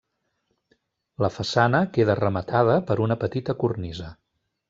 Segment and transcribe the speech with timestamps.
[1.23, 4.11] La façana queda rematada per una petita cornisa.